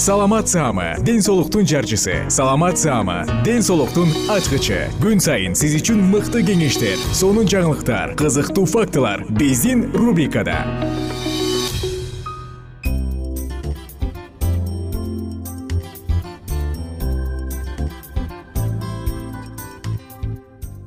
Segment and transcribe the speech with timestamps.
[0.00, 2.24] саламат саама ден соолуктун жарчысы.
[2.30, 4.88] Саламат саама ден соолуктун ачкычы.
[4.96, 10.56] Күн сайын сиз үчүн мыкты кеңештер сонун жаңылыктар кызыктуу фактылар биздин рубрикада.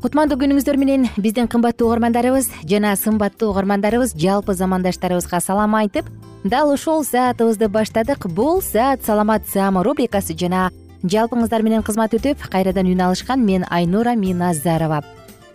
[0.02, 6.10] Кутмандуу күнүңүздөр менен биздин кымбаттуу угармандарыбыз жана сымбаттуу угармандарыбыз жалпы замандаштарыбызга салам айтып
[6.44, 8.28] дал ушул саатыбызды баштадык.
[8.28, 10.70] Бул саат саламат саама рубрикасы жана
[11.04, 15.04] жалпыңыздар менен кызмат өтүп кайрадан үн алышкан мен айнура миназарова.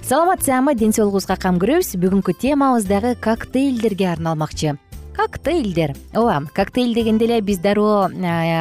[0.03, 1.97] Саламат саама ден соолугубузга кам көрөбүз.
[2.00, 4.78] Бүгүнкү темабыз дагы коктейлдерге арналмакчы.
[5.16, 8.09] Коктейлдер ооба коктейль дегенде эле биз дароо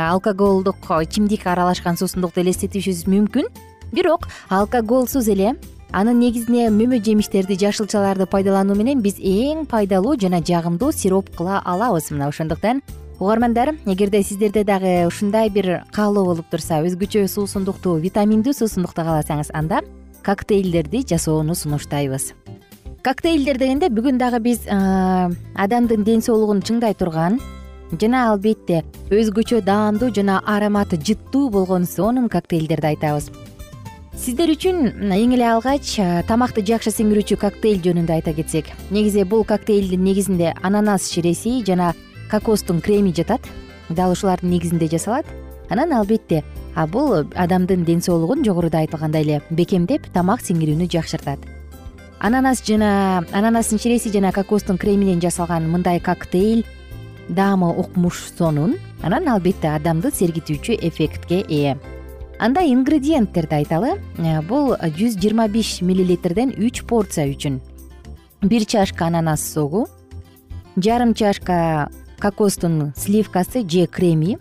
[0.09, 3.45] алкоголдук ичимдик аралашкан суусундукту элестетишибиз мүмкүн.
[3.91, 5.55] Бирок алкоголсуз эле
[5.91, 12.11] анын негизине мөмө жемиштерди жашылчаларды пайдалануу менен биз эң пайдалуу жана жагымдуу сироп кыла алабыз.
[12.11, 12.81] Мына ошондуктан
[13.19, 19.81] угармандар эгерде сиздерде дагы ушундай бир каалоо болуп турса өзгөчө суусундукту витаминдүү суусундукту кааласаңыз анда
[20.25, 22.33] коктейлдерди жасоону сунуштайбыз.
[23.03, 27.39] Коктейлдер дегенде бүгүн дагы биз адамдын ден соолугун чыңдай турган
[27.95, 33.31] жана албетте өзгөчө даамдуу жана ароматы жыттуу болгон сонун коктейлдерди айтабыз
[34.17, 35.93] сиздер үчүн эң эле алгач
[36.27, 38.69] тамакты жакшы сиңирүүчү коктейль жөнүндө айта кетсек.
[38.89, 41.93] Негизи бул коктейлдин негизинде ананас ширеси жана
[42.31, 43.45] кокостун креми жатат.
[43.89, 45.25] Дал ушулардын негизинде жасалат.
[45.69, 46.43] Анан албетте
[46.91, 51.39] бул адамдын ден соолугун жогоруда айтылгандай эле бекемдеп тамак сиңирүүнү жакшыртат.
[52.19, 56.65] Ананас жана ананастын ширеси жана кокостун креминен жасалган мындай коктейль
[57.29, 58.77] даамы укмуш сонун.
[59.03, 61.77] Анан албетте адамды сергитүүчү эффектке ээ
[62.39, 63.97] анда ингредиенттерди айталы.
[64.17, 67.61] Э, бул жүз жыйырма беш миллилитрден үч порция үчүн.
[68.41, 69.87] Бир чашка ананас согу
[70.77, 71.89] жарым чашка
[72.19, 74.37] кокостун сливкасы же креми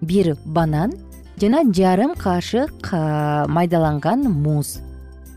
[0.00, 0.92] бир банан
[1.40, 4.78] жана жарым кашык майдаланган муз.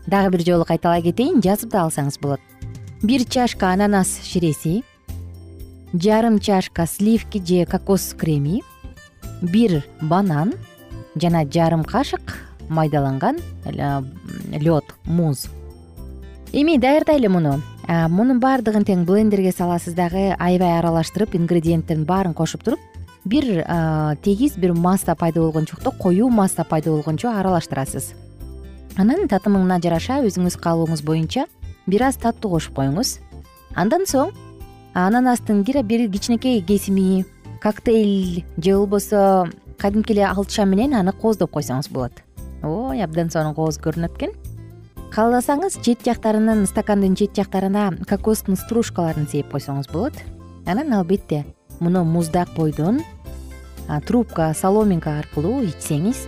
[0.06, 2.40] Дагы бир жолу кайталай кетейин жазып да алсаңыз болот.
[3.02, 4.84] Бир чашка ананас ширеси
[5.92, 8.62] жарым чашка сливки же кокос креми
[9.42, 10.54] бир банан
[11.16, 12.36] жана жарым кашык
[12.68, 15.48] майдаланган лед муз.
[16.52, 17.60] Эми даярдайлы муну.
[17.86, 22.80] Мунун баардыгын тең блендерге саласыз дагы аябай аралаштырып ингредиенттердин баарын кошуп туруп
[23.24, 23.64] бир
[24.22, 28.14] тегиз бир масса пайда болгончокто коюу масса пайда болгончо аралаштырасыз.
[28.96, 31.46] Анан татымына жараша өзүңүз каалооңуз боюнча
[31.86, 33.18] бир аз таттуу кошуп коюңуз.
[33.74, 34.32] Андан соң
[34.94, 37.24] ананастын бир кичинекей кесими
[37.62, 42.22] коктейль же болбосо кадимки эле алча менен аны кооздоп койсоңуз болот.
[42.62, 44.32] Ой абдан сонун кооз көрүнөт экен.
[45.12, 50.16] Кааласаңыз чет жактарынын стакандын чет жактарына кокостун стружкаларын сээп койсоңуз болот.
[50.66, 51.44] Анан албетте
[51.80, 53.02] муну муздак бойдон
[54.06, 56.24] трубка соломинка аркылуу ичсеңиз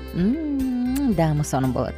[1.17, 1.95] даамы сонун болот.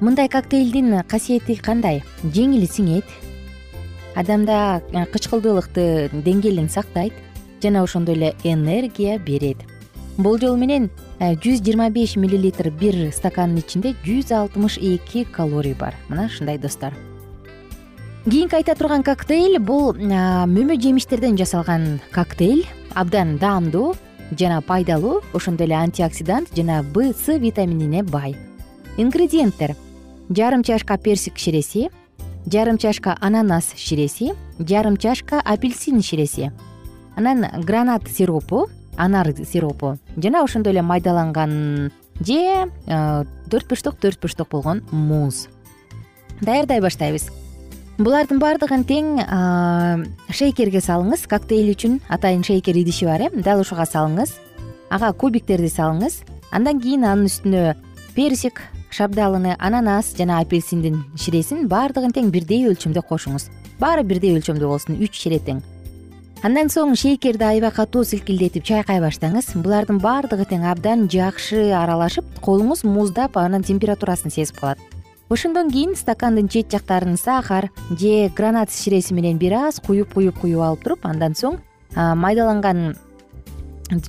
[0.00, 2.04] Мындай коктейлдин касиети кандай?
[2.22, 3.04] Жеңил сиңет.
[4.14, 4.82] Адамда
[5.12, 7.12] кычкылдуулукты деңгээлин сактайт
[7.62, 9.58] жана ошондой эле энергия берет
[10.18, 15.74] бул жол менен э, жүз жыйырма беш миллилитр бир стакандын ичинде жүз алтымыш эки калорий
[15.78, 15.94] бар.
[16.08, 16.92] Мына ушундай достор.
[18.24, 22.66] Кийинки айта турган коктейль бул мөмө жемиштерден жасалган коктейль.
[22.94, 23.94] Абдан даамдуу
[24.36, 28.36] жана пайдалуу ошондой эле антиоксидант жана б с витаминине бай.
[28.98, 29.76] Ингредиенттер
[30.28, 31.90] жарым чашка персик ширеси
[32.44, 36.52] жарым чашка ананас ширеси жарым чашка апельсин ширеси
[37.16, 38.68] анан гранат сиропу
[38.98, 39.96] анар сиропу.
[40.16, 45.46] Жана ошондой эле майдаланган же төрт бурчтук төрт бурчтук болгон муз.
[46.40, 47.30] Даярдай баштайбыз.
[47.98, 49.06] Булардын баардыгын тең
[50.30, 51.24] шейкерге салыңыз.
[51.30, 53.30] Коктейль үчүн атайын шейкер идиши бар э.
[53.42, 54.34] Дал ушуга салыңыз.
[54.90, 56.20] Ага кубиктерди салыңыз.
[56.50, 57.74] Андан кийин анын үстүнө
[58.14, 63.50] персик шабдалыны ананас жана апельсиндин ширесин баардыгын тең бирдей өлчөмдө кошуңуз.
[63.78, 65.02] Баары бирдей өлчөмдө болсун.
[65.02, 65.60] Үч шире тең
[66.46, 69.50] андан соң шейкерди аябай катуу силкилдетип чайкай баштаңыз.
[69.58, 74.78] Булардын баардыгы тең абдан жакшы аралашып колуңуз муздап анын температурасын сезип калат.
[75.28, 80.62] Ошондон кийин стакандын чет жактарын сахар же гранат ширеси менен бир аз куюп куюп куюп
[80.62, 81.58] алып туруп андан соң
[81.96, 82.94] майдаланган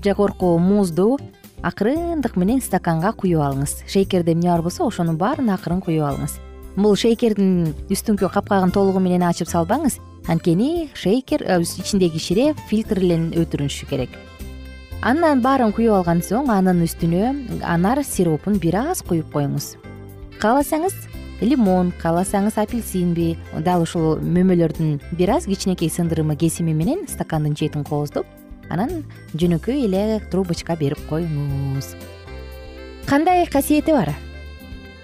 [0.04, 1.18] жогорку музду
[1.64, 3.84] акырындык менен стаканга куюп алыңыз.
[3.88, 6.38] Шейкерде эмне бар болсо ошонун баарын акырын куюп алыңыз.
[6.78, 14.10] Бул шейкердин үстүңкү капкагын толугу менен ачып салбаңыз анткени шейкер ичиндеги шире фильтрлен өтүрүшү керек.
[15.02, 19.78] Андан баарын куюп алгандан соң анын үстүнө анар сиропун бир аз куюп коюңуз.
[20.42, 20.96] Кааласаңыз
[21.42, 28.28] лимон кааласаңыз апельсинби дал ушул мөмөлөрдүн бир аз кичинекей сындырымы кесими менен стакандын четин кооздоп
[28.70, 31.94] анан жөнөкөй эле трубочка берип коюңуз.
[33.08, 34.12] Кандай касиети бар?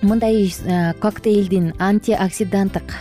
[0.01, 2.93] Мындай э, коктейлдин антиоксиданттык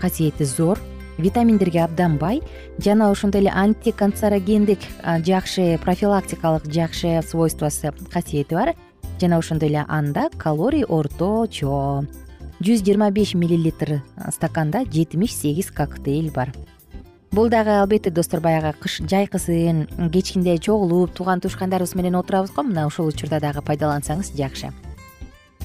[0.00, 0.80] касиети зор
[1.18, 2.40] витаминдерге абдан бай
[2.78, 4.78] жана ошондой эле антиканцерогендик
[5.26, 8.74] жакшы профилактикалык жакшы свойствосу касиети бар
[9.20, 12.06] жана ошондой эле анда калорий орточо
[12.58, 14.00] жүз жыйырма беш миллилитр
[14.34, 16.52] стаканда жетимиш сегиз коктейль бар.
[17.30, 22.86] Бул дагы албетте достор баягы кыш жайкысын кечкинде чогулуп тууган туушкандарыбыз менен отурабыз го мына
[22.86, 24.72] ушул учурда дагы пайдалансаңыз жакшы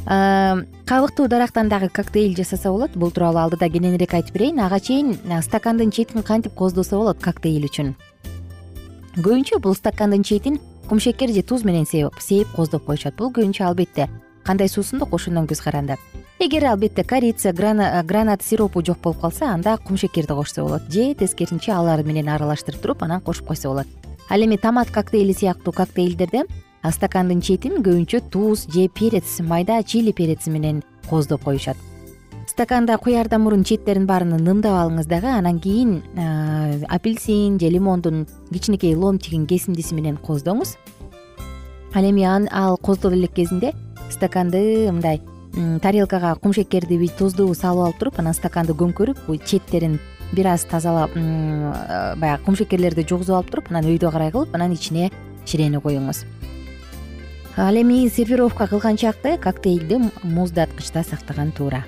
[0.06, 2.92] кабыктуу дарактан дагы коктейль жасаса болот.
[2.96, 4.60] Бул тууралуу алдыда кененирээк айтып берейин.
[4.60, 7.96] Ага чейин стакандын четин кантип кооздосо болот коктейль үчүн?
[9.16, 10.60] Көбүнчө бул стакандын четин
[10.90, 13.16] кумшекер же туз менен сээп кооздоп коюшат.
[13.16, 14.10] Бул көбүнчө албетте
[14.44, 15.96] кандай суусундук ошондон көз каранды.
[16.40, 20.92] Эгер албетте корица гранат сиропу жок болуп калса анда кумшекерди кошсо болот.
[20.92, 23.88] Же тескерисинче алар менен аралаштырып туруп анан кошуп койсо болот.
[24.30, 26.44] Ал эми томат коктейли сыяктуу коктейлдерде
[26.92, 31.78] стакандын четин көбүнчө туз же перец майда чили перец менен кооздоп коюшат.
[32.48, 36.04] Стаканда куярдан мурун четтерин баарын нымдап алыңыз дагы анан кийин
[36.90, 40.76] апельсин же лимондун кичинекей ломтигин кесиндиси менен кооздоңуз
[41.96, 43.72] ал эми ал кооздоп элек кезинде
[44.12, 45.22] стаканды мындай
[45.82, 50.00] тарелкага кумшекердиби тузду салып алып туруп анан стаканды көмкөрүп четтерин
[50.34, 55.12] бир аз тазалап баягы кумшекерлерди жугузуп алып туруп анан өйдө карай кылып анан ичине
[55.46, 56.26] ширени коюңуз
[57.56, 61.84] ал эми сервировка кылган чакты коктейлди муздаткычта сактаган туура.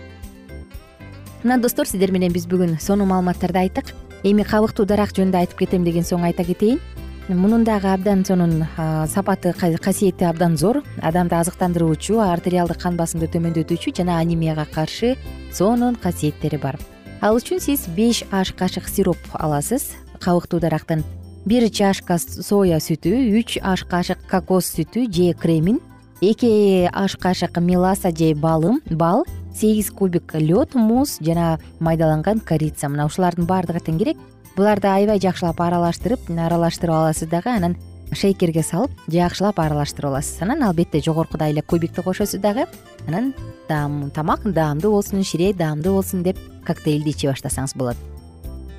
[1.43, 3.93] Мына достор сиздер менен биз бүгүн сонун маалыматтарды айттык.
[4.23, 6.79] Эми кабыктуу дарак жөнүндө айтып кетем деген соң айта кетейин.
[7.27, 8.67] Мунун дагы абдан сонун
[9.07, 10.83] сапаты касиети абдан зор.
[11.01, 15.15] Адамды азыктандыруучу артериалдык кан басымды төмөндөтүүчү жана анемияга каршы
[15.51, 16.77] сонун касиеттери бар.
[17.21, 21.03] Ал үчүн сиз беш аш кашык сироп аласыз кабыктуу дарактын
[21.45, 25.79] бир чашка соя сүтү үч аш кашык кокос сүтү же кремин
[26.21, 32.89] эки аш кашык меласа же балым бал сегиз кубик лед муз жана майдаланган корица.
[32.89, 34.17] Мына ушулардын баардыгы тең керек.
[34.55, 37.77] Буларды аябай жакшылап аралаштырып аралаштырып аласыз дагы анан
[38.11, 40.41] шейкерге салып жакшылап аралаштырып аласыз.
[40.41, 42.65] Анан албетте жогоркудай эле кубикти кошосуз дагы
[43.07, 43.33] анан
[43.67, 47.97] тамак даамдуу болсун ширээ даамдуу болсун деп коктейлди иче баштасаңыз болот.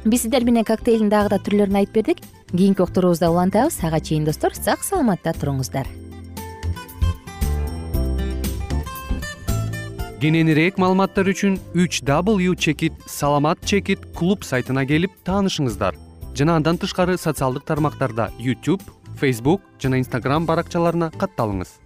[0.05, 2.19] Биз сиздер менен коктейлдин дагы да түрлөрүн айтып бердик
[2.57, 3.79] кийинки уктуруубузда улантабыз.
[3.83, 5.87] Ага чейин достор сак саламатта туруңуздар.
[10.21, 15.95] Кененирээк маалыматтар үчүн үч w чекит саламат чекит клуб сайтына келип таанышыңыздар.
[16.37, 18.83] Жана андан тышкары социалдык тармактарда youtube
[19.17, 21.86] facebook жана instagram баракчаларына катталыңыз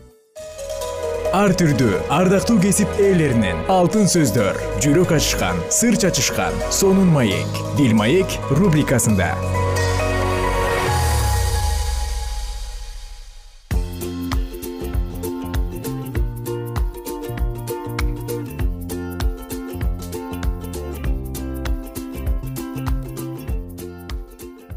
[1.31, 3.63] ар түрдүү ардактуу кесип ээлеринен.
[3.71, 7.47] Алтын сөздөр жүрөк ачышкан сыр чачышкан сонун маек.
[7.77, 9.31] Дил маек рубрикасында.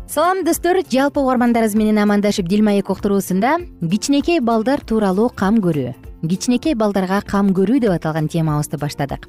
[0.06, 0.78] Салам достор.
[0.86, 7.52] Жалпы угармандарыбыз менен амандашып дил маек уктуруусунда кичинекей балдар тууралуу кам көрүү кичинекей балдарга кам
[7.56, 9.28] көрүү деп аталган темабызды баштадык.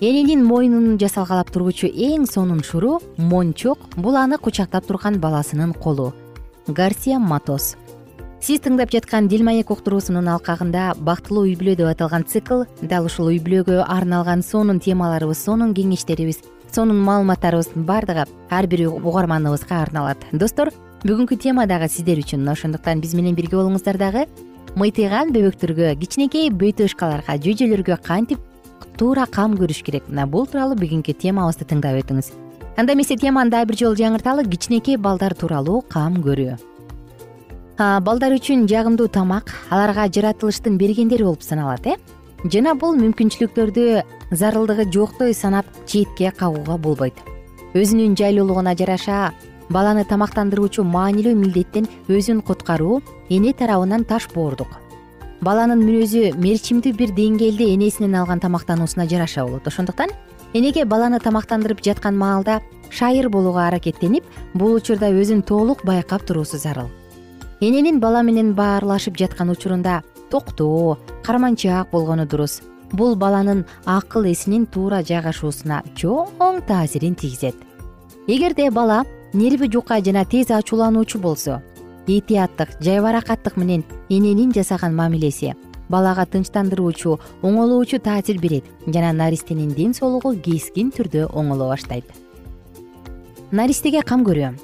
[0.00, 6.12] Эненин мойнун жасалгалап тургучу эң сонун шуру мончок бул аны кучактап турган баласынын колу
[6.68, 7.76] гарсия матос.
[8.40, 13.32] Сиз тыңдап жаткан дил маек уктуруусунун алкагында бактылуу үй бүлө деп аталган цикл дал ушул
[13.32, 20.22] үй бүлөгө арналган сонун темаларыбыз сонун кеңештерибиз сонун маалыматтарыбыз баардыгы ар бир угарманыбызга арналат.
[20.30, 20.70] Достор
[21.02, 24.28] бүгүнкү тема дагы сиздер үчүн ошондуктан биз менен бирге болуңуздар дагы
[24.76, 28.42] мыйтыйган бөбөктөргө кичинекей бөйтөшкаларга жөжөлөргө кантип
[28.98, 30.08] туура кам көрүш керек?
[30.10, 32.32] Мына бул тууралуу бүгүнкү темабызды тыңдап өтүңүз.
[32.76, 36.58] Анда эмесе теманы дагы бир жолу жаңырталы кичинекей балдар тууралуу кам көрүү.
[37.78, 41.96] Балдар үчүн жагымдуу тамак аларга жаратылыштын бергендери болуп саналат э?
[42.44, 47.14] Жана бул мүмкүнчүлүктөрдү зарылдыгы жоктой санап четке кагууга болбойт.
[47.74, 49.32] Өзүнүн жайлуулугуна жараша
[49.70, 54.68] баланы тамактандыруучу маанилүү милдеттен өзүн куткаруу эне тарабынан таш боордук.
[55.40, 59.66] Баланын мүнөзү мерчимдүү бир деңгээлде энесинен алган тамактануусуна жараша болот.
[59.66, 60.10] Ошондуктан
[60.52, 62.60] энеге баланы тамактандырып жаткан маалда
[62.90, 66.88] шайыр болууга аракеттенип бул учурда өзүн толук байкап туруусу зарыл.
[67.60, 72.62] Эненин бала менен баарлашып жаткан учурунда токтоо карманчаак болгону дурус.
[72.92, 77.54] Бул баланын акыл эсинин туура жайгашуусуна чоң таасирин тийгизет.
[78.26, 81.62] Эгерде бала нерви жука жана тез ачуулануучу болсо
[82.06, 85.54] этияттык жайбаракаттык менен эненин жасаган мамилеси
[85.88, 92.04] балага тынчтандыруучу оңолоочу таасир берет жана наристенин ден соолугу кескин түрдө оңоло баштайт.
[93.50, 94.54] Наристеге кам көрүү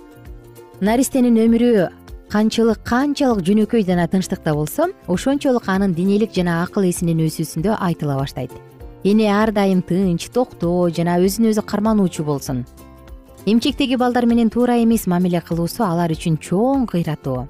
[0.81, 1.89] наристенин өмүрү
[2.33, 8.53] канчылык канчалык жөнөкөй жана тынчтыкта болсо ошончолук анын денелик жана акыл эсинин өсүүсүндө айтыла баштайт.
[9.05, 12.65] Эне ар дайым тынч токтоо жана өзүн өзү кармануучу болсун
[13.47, 17.45] эмчектеги балдар менен туура эмес мамиле кылуусу алар үчүн чоң кыйратуу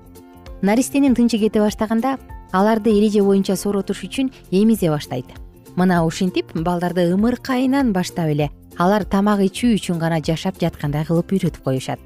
[0.64, 2.16] наристенин тынчы кете баштаганда
[2.50, 5.26] аларды эреже боюнча сооротуш үчүн эмизе баштайт.
[5.76, 11.62] Мына ушинтип балдарды ымыркайынан баштап эле алар тамак ичүү үчүн гана жашап жаткандай кылып үйрөтүп
[11.62, 12.00] коюшат.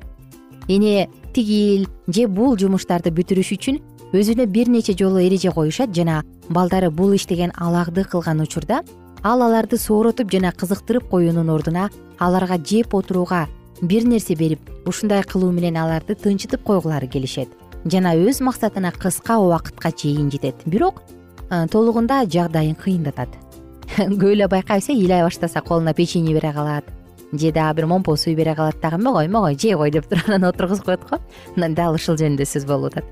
[0.68, 3.80] Эне тигил же бул жумуштарды бүтүрүш үчүн
[4.12, 8.83] өзүнө бир нече жолу эреже коюшат жана балдары бул иштеген алагды кылган учурда
[9.23, 13.47] ал аларды сооротуп жана кызыктырып коюунун ордуна аларга жеп отурууга
[13.83, 17.49] бир нерсе берип ушундай кылуу менен аларды тынчытып койгулары келишет.
[17.85, 20.57] Жана өз максатына кыска убакытка чейин жетет.
[20.67, 21.03] Бирок
[21.51, 23.29] э, толугунда жагдайын кыйындатат.
[23.97, 26.85] Көп эле байкайбыз э ыйлай баштаса колуна печенье бере калат.
[27.33, 28.99] Же дагы бир момпо суу бере калат дагы.
[28.99, 31.19] Могой могой жей кой деп туруп анан отургузуп коет го.
[31.57, 33.05] Дал ушул жөнүндө сөз болуп атат.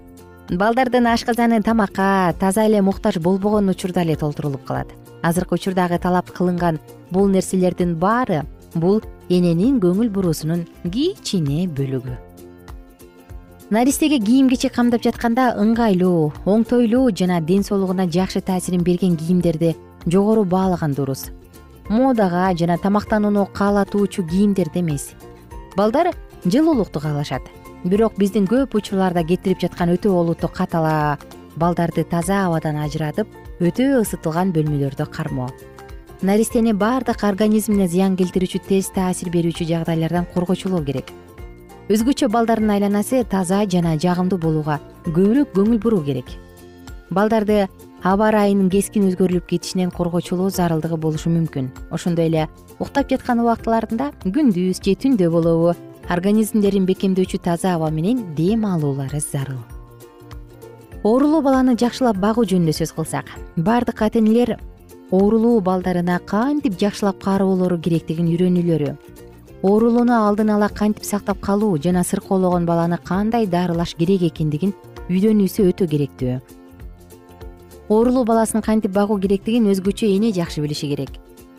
[0.51, 4.89] Балдардын ашказаны тамакка таза эле муктаж болбогон учурда эле толтурулуп калат.
[5.23, 6.79] Азыркы учурдагы талап кылынган
[7.11, 8.45] бул нерселердин баары
[8.75, 12.15] бул эненин көңүл буруусунун кичине бөлүгү.
[13.71, 19.75] Наристеге кийим кечек камдап жатканда ыңгайлуу оңтойлуу жана ден соолугуна жакшы таасирин берген кийимдерди
[20.07, 21.31] жогору баалаган дурус.
[21.89, 25.15] Модага жана тамактанууну каалатуучу кийимдерди эмес.
[25.77, 26.15] Балдар
[26.45, 27.43] жылуулукту каалашат.
[27.85, 31.19] Бирок биздин көп учурларда кетирип жаткан өтө олуттуу катала
[31.57, 33.27] балдарды таза абадан ажыратып
[33.61, 35.51] өтө ысытылган бөлмөлөрдө кармоо
[36.23, 41.11] наристени баардык организмине зыян келтирүүчү терс таасир берүүчү жагдайлардан коргочулоо керек.
[41.93, 46.33] Өзгөчө балдардын айланасы таза жана жагымдуу болууга көбүрөөк көңүл буруу керек.
[47.11, 47.69] Балдарды
[48.03, 51.69] аба ырайынын кескин өзгөрүлүп кетишинен коргочулоо зарылдыгы болушу мүмкүн.
[51.91, 55.77] Ошондой эле уктап жаткан убактыларында күндүз же түндө болобу.
[56.09, 59.61] Организмдерин бекемдөөчү таза аба менен дем алуулары зарыл.
[61.03, 64.57] Оорулуу баланы жакшылап багуу жөнүндө сөз кылсак баардык ата энелер
[65.11, 68.97] оорулуу балдарына кантип жакшылап кароолору керектигин үйрөнүүлөрү?
[69.63, 74.75] Оорулууну алдын ала кантип сактап калуу жана сыркоологон баланы кандай дарылаш керек экендигин
[75.09, 76.41] үйрөнүүсү өтө керектүү?
[77.89, 81.13] Оорулуу баласын кантип багуу керектигин өзгөчө эне жакшы билиши керек.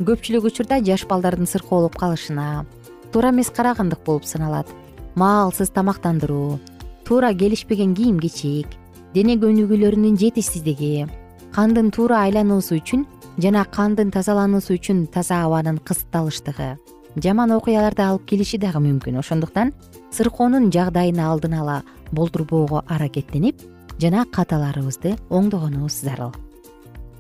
[0.04, 2.66] Көпчүлүк учурда жаш балдардын сыркоолоп калышына
[3.14, 4.68] туура эмес карагандык болуп саналат.
[5.16, 6.60] Маалсыз тамактандыруу
[7.08, 8.68] туура келишпеген кийим кечек
[9.14, 11.08] дене көнүгүүлөрүнүн жетишсиздиги
[11.56, 16.76] кандын туура айлануусу үчүн жана кандын тазалануусу үчүн таза абанын кысытталыштыгы
[17.22, 19.20] жаман окуяларды алып келиши дагы мүмкүн.
[19.22, 19.74] Ошондуктан
[20.14, 23.62] сыркоонун жагдайын алдын ала болтурбоого аракеттенип
[24.02, 26.34] жана каталарыбызды оңдогонубуз зарыл.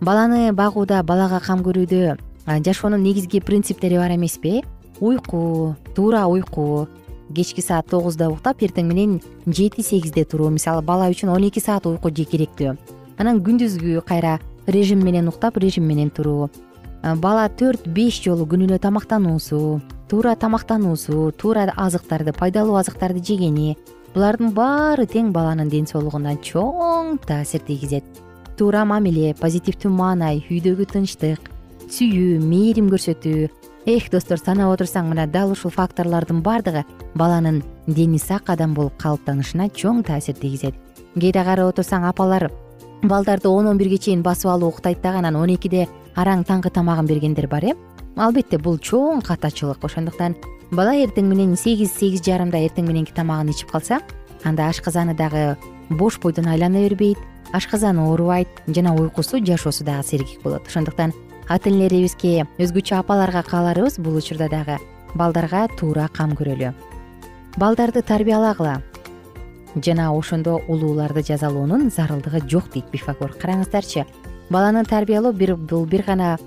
[0.02, 2.18] Баланы багууда балага кам көрүүдө
[2.66, 4.64] жашоонун негизги принциптери бар эмеспи?
[5.00, 6.88] Уйку туура уйку.
[7.36, 11.86] Кечки саат тогузда уктап эртең менен жети сегизде туруу мисалы бала үчүн он эки саат
[11.86, 12.78] уйку керектүү.
[13.18, 16.50] Анан күндүзгү кайра режим менен уктап режим менен туруу.
[17.02, 23.78] Бала төрт беш жолу күнүнө тамактануусу туура тамактануусу туура азыктарды пайдалуу азыктарды жегени
[24.14, 28.04] булардын баары тең баланын ден соолугуна чоң таасир тийгизет.
[28.58, 31.52] Туура мамиле позитивдүү маанай үйдөгү тынчтык
[31.92, 33.50] сүйүү мээрим көрсөтүү.
[33.88, 36.84] Эх достор санап отурсаң мына дал ушул факторлордун баардыгы
[37.16, 40.76] баланын дени сак адам болуп калыптанышына чоң таасир тийгизет.
[41.16, 42.50] Кээде карап отурсаң апалар
[43.04, 47.06] балдарды он он бирге чейин басып алып уктайт дагы анан он экиде араң таңкы тамагын
[47.06, 47.74] бергендер бар э?
[48.18, 49.84] Албетте бул чоң катачылык.
[49.86, 50.36] Ошондуктан
[50.72, 54.00] бала эртең менен сегиз сегиз жарымда эртең мененки тамагын ичип калса
[54.44, 55.58] анда ашказаны дагы
[55.90, 57.18] бош бойдон айлана бербейт
[57.54, 60.68] ашказаны оорубайт жана уйкусу жашоосу дагы сергек болот.
[60.68, 61.14] Ошондуктан
[61.48, 64.80] ата энелерибизге өзгөчө апаларга кааларыбыз бул учурда дагы
[65.14, 66.74] балдарга туура кам көрөлү.
[67.58, 68.82] Балдарды тарбиялагыла
[69.76, 73.34] жана ошондо улууларды жазалоонун зарылдыгы жок дейт пифагор.
[73.34, 74.06] Караңыздарчы
[74.50, 76.38] баланы тарбиялоо бул бир гана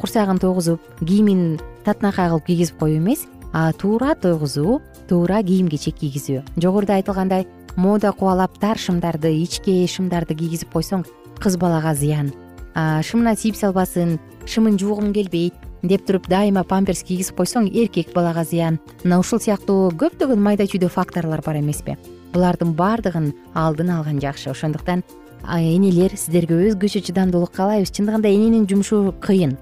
[0.00, 6.42] курсагын тойгузуп кийимин татынакай кылып кийгизип коюу эмес а туура тойгузуу туура кийим кечек кийгизүү
[6.56, 11.04] жогоруда айтылгандай мода кубалап тар шымдарды ичке шымдарды кийгизип койсоң
[11.40, 12.32] кыз балага зыян.
[12.74, 18.80] Шымына siiп салбасын шымын жуугум келбейт деп туруп дайыма памперс кийгизип койсоң эркек балага зыян.
[19.04, 21.96] Мына ушул сыяктуу көптөгөн майда чүйдө факторлор бар эмеспи
[22.34, 24.50] булардын баардыгын алдын алган жакшы.
[24.50, 25.04] Ошондуктан
[25.46, 27.92] энелер сиздерге өзгөчө чыдамдуулук каалайбыз.
[27.94, 29.56] Чындыгында эненин жумушу кыйын.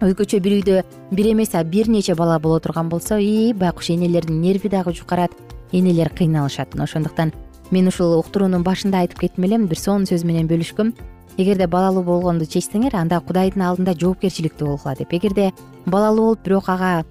[0.00, 0.82] Өзгөчө бир үйдө
[1.16, 5.32] бир эмес а бир нече бала боло турган болсо и байкуш энелердин нерви дагы жукарат
[5.72, 7.32] энелер кыйналышат мына ошондуктан
[7.70, 10.92] мен ушул уктуруунун башында айтып кеттим элем бир сонун сөз менен бөлүшкөм.
[11.36, 15.12] Эгерде балалуу болгонду чечсеңер анда кудайдын алдында жоопкерчиликтүү болгула деп.
[15.12, 15.52] Эгерде
[15.86, 17.04] балалуу болуп бирок ага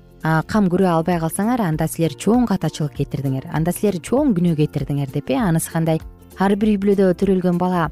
[0.50, 3.46] кам көрө албай калсаңар анда силер чоң катачылык кетирдиңер.
[3.54, 6.00] Анда силер чоң күнөө кетирдиңер деп э анысы кандай?
[6.40, 7.92] Ар бир үй бүлөдө төрөлгөн бала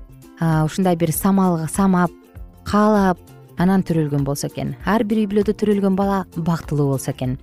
[0.66, 2.12] ушундай бир самал самап
[2.66, 3.20] каалап
[3.58, 4.76] анан төрөлгөн болсо экен.
[4.86, 7.38] Ар бир үй бүлөдө төрөлгөн бала бактылуу болсо экен.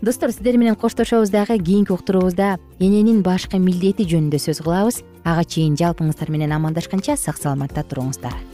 [0.00, 5.04] Достор сиздер менен коштошобуз дагы кийинки уктуруубузда эненин башкы милдети жөнүндө сөз кылабыз.
[5.24, 8.53] Ага чейин жалпыңыздар менен амандашканча сак саламатта туруңуздар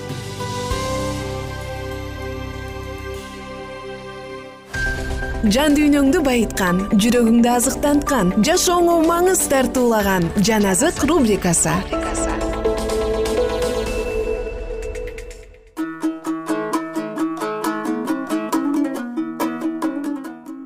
[5.49, 11.73] жан дүйнөңдү байыткан жүрөгүңдү азыктанткан жашооңо маңыз тартуулаган жан азык рубрикасы.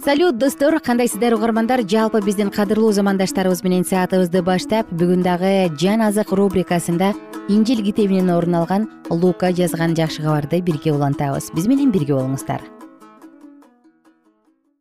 [0.03, 1.81] Салют достор кандайсыздар угармандар?
[1.81, 7.13] Жалпы биздин кадырлуу замандаштарыбыз менен саатыбызды баштап бүгүн дагы жан азык рубрикасында
[7.47, 11.53] инжил китебинен орун алган лука жазган жакшы кабарды бирге улантабыз.
[11.55, 12.61] Биз менен бирге болуңуздар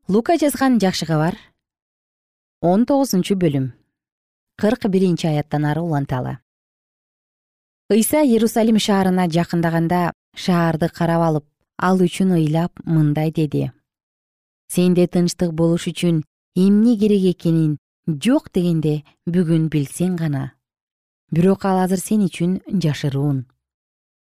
[0.06, 1.38] лука жазган жакшы кабар
[2.60, 3.72] он тогузунчу бөлүм.
[4.60, 6.38] Кырк биринчи аяттан ары уланталы.
[7.88, 11.46] Ыйса иерусалим шаарына жакындаганда шаарды карап алып
[11.78, 13.72] ал үчүн ыйлап мындай деди.
[14.68, 16.20] Сенде тынчтык болуш үчүн
[16.54, 20.52] эмне керек экенин жок дегенде бүгүн билсең гана.
[21.32, 23.46] Бирок ал азыр сен үчүн жашыруун.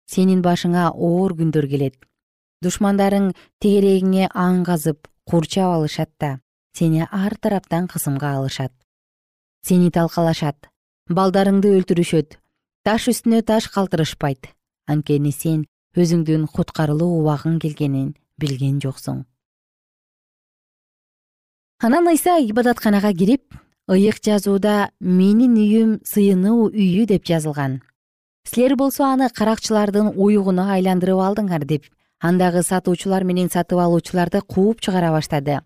[0.09, 2.01] Сенин башыңа оор күндөр келет.
[2.65, 6.41] Душмандарың тегерегиңе аңгазып курчап алышат да
[6.73, 8.73] сени ар тараптан кысымга алышат.
[9.67, 10.69] Сени талкалашат
[11.11, 12.39] балдарыңды өлтүрүшөт
[12.87, 14.49] таш үстүнө таш калтырышпайт.
[14.89, 15.67] Анткени сен
[15.99, 19.25] өзүңдүн куткарылуу убагың келгенин билген жоксуң.
[21.85, 27.81] Анан ыйса ибадатканага кирип ыйык жазууда менин үйүм сыйынуу үйү деп жазылган.
[28.49, 31.85] Силер болсо аны каракчылардын уюгуна айландырып алдыңар деп
[32.21, 35.61] андагы сатуучулар менен сатып алуучуларды кууп чыгара баштады.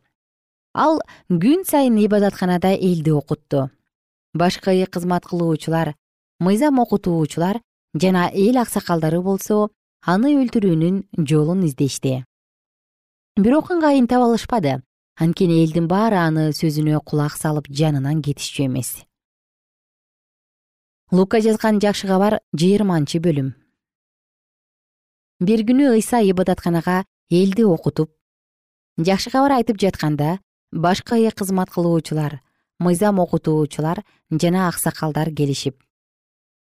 [0.74, 3.70] Ал күн сайын ибадатканада элди окутту
[4.34, 5.94] башкы кызмат кылуучулар
[6.40, 7.60] мыйзам окутуучулар
[7.94, 9.68] жана эл аксакалдары болсо
[10.06, 12.24] аны өлтүрүүнүн жолун издешти.
[13.36, 14.82] Бирок ыңгайын таба алышпады.
[15.20, 19.04] Анткени элдин баары аны сөзүнө кулак салып жанынан кетишчү эмес.
[21.12, 23.52] Лука жазган жакшы кабар жыйырманчы бөлүм
[25.42, 28.11] бир күнү ыйса ибадатканага элди окутуп
[28.98, 30.38] жакшы кабар айтып жатканда
[30.72, 32.40] башка кызмат кылуучулар
[32.78, 35.76] мыйзам окутуучулар жана аксакалдар келишип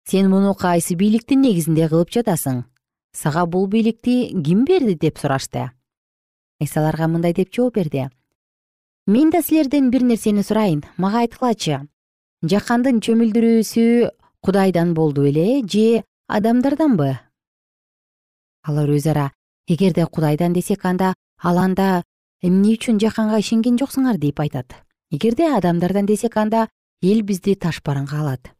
[0.09, 2.63] сен муну кайсы бийликтин негизинде кылып жатасың?
[3.11, 5.71] Сага бул бийликти ким берди деп сурашты.
[6.61, 8.07] Ыйса аларга мындай деп жооп берди.
[9.05, 11.81] Мен да силерден бир нерсени сурайын мага айткылачы
[12.43, 17.17] жакандын чөмүлдүрүүсү кудайдан болду беле же адамдарданбы
[18.67, 19.31] алар өз ара
[19.67, 22.03] эгерде кудайдан десек анда ал анда
[22.41, 24.17] эмне үчүн жаканга ишенген жоксуңар?
[24.17, 24.75] дейп айтат.
[25.11, 26.67] Эгерде адамдардан десек анда
[27.01, 28.51] эл бизди ташбараңга алат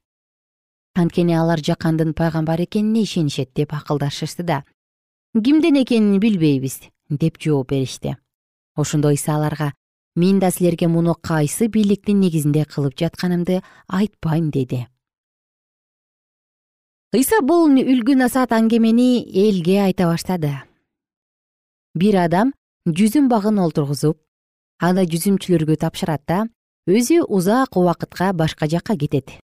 [0.97, 4.63] анткени алар жакандын пайгамбары экенине ишенишет деп акылдашышты да.
[5.33, 6.81] Кимден экенин билбейбиз?
[7.09, 8.17] деп жооп беришти.
[8.75, 9.73] Ошондо ыйса аларга
[10.15, 14.87] мен да силерге муну кайсы бийликтин негизинде кылып жатканымды айтпайм деди
[17.15, 20.51] ыйса бул үлгү насаат аңгемени элге айта баштады.
[21.95, 22.51] Бир адам
[22.83, 24.19] жүзүм багын олтургузуп
[24.83, 26.39] аны жүзүмчүлөргө тапшырат да
[26.87, 29.39] өзү узак убакытка башка жакка кетет.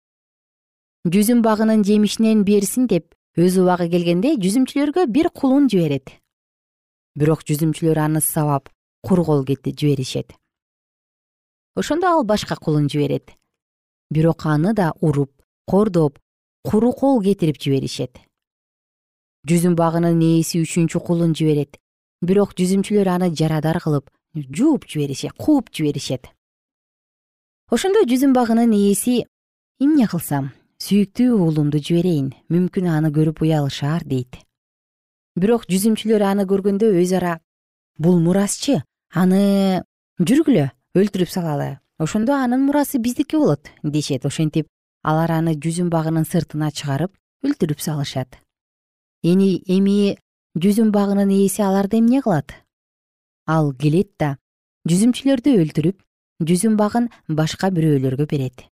[1.07, 6.11] Жүзүм багынын жемишинен берсин деп өз убагы келгенде жүзүмчүлөргө бир кулун жиберет.
[7.15, 8.71] Бирок жүзүмчүлөр аны сабап
[9.03, 10.35] кур кол жиберишет.
[11.77, 13.31] Ошондо ал башка кулун жиберет.
[14.11, 15.31] Бирок аны да уруп
[15.67, 16.19] кордоп
[16.63, 18.19] куру кол кетирип жиберишет.
[19.49, 21.79] Жүзүм багынын ээси үчүнчү кулун жиберет.
[22.23, 26.31] Бирок жүзүмчүлөр аны жарадар кылып жууп жиберишет кууп жиберишет.
[27.71, 29.25] Ошондо жүзүм багынын ээси
[29.83, 34.39] эмне кылсам сүйүктүү уулумду жиберейин мүмкүн аны көрүп уялышаар дейт.
[35.35, 37.41] Бирок жүзүмчүлөр аны көргөндө өз ара
[37.99, 38.83] бул мурасчы
[39.15, 39.83] аны
[40.21, 44.69] жүргүлө өлтүрүп салалы ошондо анын мурасы биздики болот дешет ошентип
[45.03, 47.13] алар аны жүзүм багынын сыртына чыгарып
[47.45, 48.39] өлтүрүп салышат.
[49.23, 50.17] Эми эми
[50.59, 52.55] жүзүм багынын ээси аларды эмне кылат?
[53.47, 54.37] Ал келет да
[54.89, 56.03] жүзүмчүлөрдү өлтүрүп
[56.47, 58.67] жүзүм багын башка бирөөлөргө берет.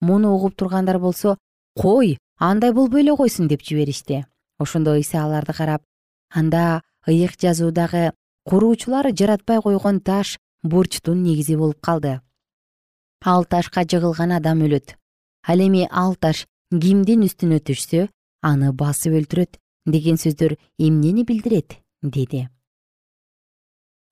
[0.00, 1.36] Муну угуп тургандар болсо
[1.74, 3.48] кой андай болбой эле койсун?
[3.48, 4.26] деп жиберишти
[4.58, 5.82] ошондо ыйса аларды карап
[6.30, 8.12] анда ыйык жазуудагы
[8.44, 12.20] куруучулар жаратпай койгон таш бурчтун негизи болуп калды.
[13.24, 14.97] Ал ташка жыгылган адам өлөт
[15.48, 18.08] ал эми ал таш кимдин үстүнө түшсө
[18.50, 21.78] аны басып өлтүрөт деген сөздөр эмнени билдирет?
[22.02, 22.48] Деди.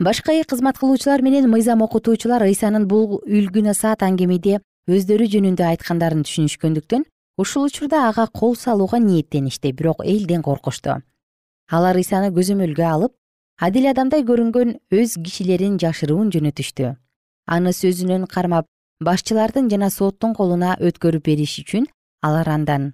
[0.01, 7.05] Башка кызмат кылуучулар менен мыйзам окутуучулар ыйсанын бул үлгү насаат аңгемеде өздөрү жөнүндө айткандарын түшүнүшкөндүктөн
[7.39, 11.01] ушул учурда ага кол салууга ниеттеништи бирок элден коркушту
[11.69, 13.15] алар ыйсаны көзөмөлгө алып
[13.59, 16.95] адил адамдай көрүнгөн өз кишилерин жашыруун жөнөтүштү.
[17.47, 18.67] Аны сөзүнөн кармап
[19.01, 21.87] башчылардын жана соттун колуна өткөрүп бериш үчүн
[22.23, 22.93] алар андан.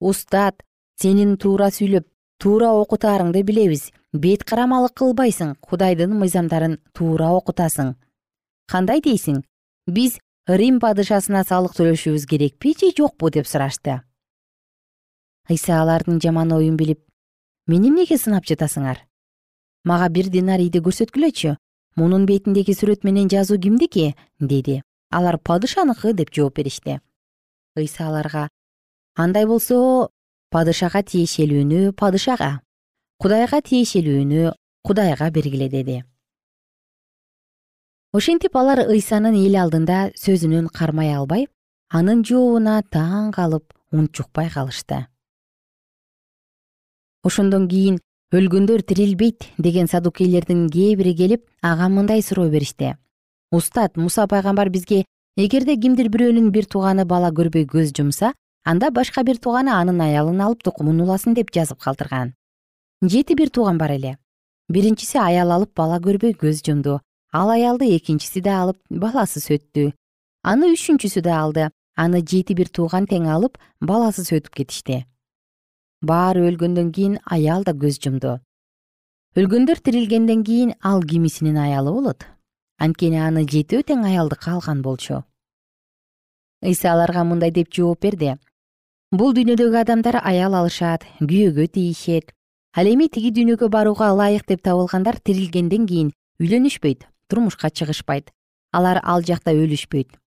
[0.00, 0.62] Устат
[1.00, 2.06] сенин туура сүйлөп
[2.42, 3.92] туура окутаарыңды билебиз.
[4.12, 5.56] Бет карамалык кылбайсың.
[5.60, 7.94] Кудайдын мыйзамдарын туура окутасың
[8.68, 9.42] кандай дейсиң?
[9.86, 13.30] Биз рим падышасына салык төлөшүбүз керекпи же жокпу?
[13.30, 14.00] деп сурашты
[15.48, 17.00] ыйса алардын жаман оюн билип
[17.66, 18.98] мени эмнеге сынап жатасыңар?
[19.84, 21.54] Мага бир динарийди көрсөткүлөчү.
[21.96, 27.00] Мунун бетиндеги сүрөт менен жазуу кимдики деди алар падышаныкы деп жооп беришти.
[27.76, 28.48] Ыйса аларга
[29.14, 30.10] андай болсо
[30.50, 32.60] падышага тиешелүүнү падышага
[33.20, 34.52] кудайга тиешелүүнү
[34.84, 36.02] кудайга бергиле деди.
[38.12, 41.48] Ошентип алар ыйсанын эл алдында сөзүнөн кармай албай
[41.88, 45.06] анын жообуна таң калып унчукпай калышты.
[47.22, 47.98] Ошондон кийин
[48.32, 52.94] өлгөндөр тирилбейт деген садукейлердин кээ бири келип ага мындай суроо беришти
[53.56, 55.04] устат муса пайгамбар бизге
[55.36, 58.32] эгерде кимдир бирөөнүн бир тууганы бала көрбөй көз жумса
[58.64, 62.34] анда башка бир тууганы анын аялын алып тукумун уласын деп жазып калтырган.
[63.02, 64.16] Жети бир тууган бар эле.
[64.68, 67.00] Биринчиси аял алып бала көрбөй көз жумду
[67.32, 69.92] ал аялды экинчиси да алып баласыз өттү
[70.42, 75.04] аны үчүнчүсү да алды аны жети бир тууган тең алып баласыз өтүп кетишти.
[76.02, 78.38] Баары өлгөндөн кийин аял да көз жумду.
[79.36, 82.26] Өлгөндөр тирилгенден кийин ал кимисинин аялы болот
[82.78, 85.22] анткени аны жетөө тең аялдыкы алган болчу.
[86.62, 88.36] Ыйса аларга мындай деп жооп берди.
[89.12, 92.32] Бул дүйнөдөгү адамдар аял алышат күйөөгө тийишет.
[92.76, 98.32] Ал эми тиги дүйнөгө барууга ылайык деп табылгандар тирилгенден кийин үйлөнүшпөйт турмушка чыгышпайт.
[98.72, 100.18] Алар ал жакта өлүшпөйт.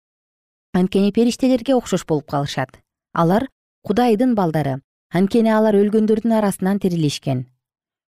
[0.73, 2.81] Анткени периштелерге окшош болуп калышат.
[3.13, 3.49] Алар
[3.83, 4.81] кудайдын балдары.
[5.13, 7.47] Анткени алар өлгөндөрдүн арасынан тирилишкен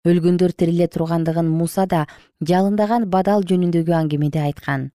[0.05, 2.05] өлгөндөр тириле тургандыгын муса да
[2.49, 4.91] жалындаган бадал жөнүндөгү аңгемеде айткан.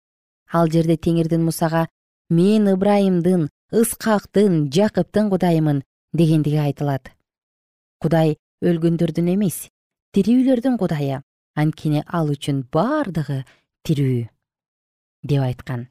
[0.52, 1.86] Ал жерде теңирдин мусага
[2.30, 7.10] мен ыбрайымдын ыскактын жакыптын кудайымын дегендиги айтылат.
[8.02, 9.66] Кудай өлгөндөрдүн эмес
[10.16, 11.22] тирүүлөрдүн кудайы
[11.56, 13.42] анткени ал үчүн бардыгы
[13.86, 14.26] тирүү
[15.26, 15.86] деп айткан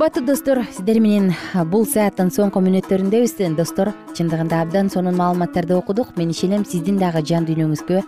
[0.00, 1.34] кымбаттуу достор сиздер менен
[1.68, 6.16] бул сааттын соңку мүнөттөрүндөбүз достор чындыгында абдан сонун маалыматтарды окудук.
[6.16, 8.00] Мен ишенем сиздин дагы жан дүйнөңүзгө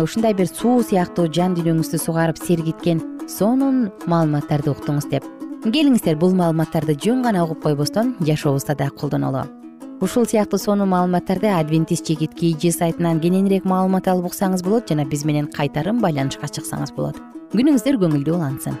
[0.00, 5.28] ушундай бир суу сыяктуу жан дүйнөңүздү сугарып сергиткен сонун маалыматтарды уктуңуз деп.
[5.68, 9.44] Келиңиздер бул маалыматтарды жөн гана угуп койбостон жашообузда да колдонолу
[10.00, 15.28] ушул сыяктуу сонун маалыматтарды адвентист жигит kg сайтынан кененирээк маалымат алып уксаңыз болот жана биз
[15.28, 17.20] менен кайтарым байланышка чыксаңыз болот.
[17.52, 18.80] Күнүңүздөр көңүлдүү улансын